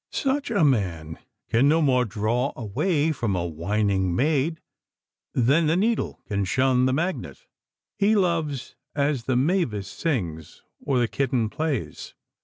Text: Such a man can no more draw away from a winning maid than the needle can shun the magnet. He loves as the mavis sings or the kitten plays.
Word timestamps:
Such 0.09 0.49
a 0.49 0.63
man 0.63 1.19
can 1.51 1.69
no 1.69 1.79
more 1.79 2.05
draw 2.05 2.53
away 2.55 3.11
from 3.11 3.35
a 3.35 3.45
winning 3.45 4.15
maid 4.15 4.59
than 5.35 5.67
the 5.67 5.77
needle 5.77 6.23
can 6.27 6.43
shun 6.45 6.87
the 6.87 6.91
magnet. 6.91 7.45
He 7.99 8.15
loves 8.15 8.75
as 8.95 9.25
the 9.25 9.35
mavis 9.35 9.87
sings 9.87 10.63
or 10.83 10.97
the 10.97 11.07
kitten 11.07 11.51
plays. 11.51 12.15